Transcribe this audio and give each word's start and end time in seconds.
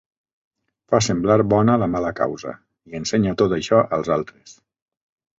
Fa 0.93 0.99
semblar 1.07 1.35
bona 1.51 1.75
la 1.81 1.87
mala 1.95 2.11
causa, 2.19 2.53
i 2.91 2.97
ensenya 3.01 3.35
tot 3.43 3.53
això 3.59 3.83
als 3.99 4.11
altres. 4.17 4.55